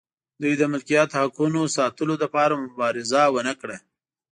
دوی 0.41 0.53
د 0.57 0.63
ملکیت 0.71 1.09
حقونو 1.19 1.61
ساتلو 1.75 2.13
لپاره 2.23 2.61
مبارزه 2.63 3.21
ونه 3.33 3.53
کړه. 3.61 3.77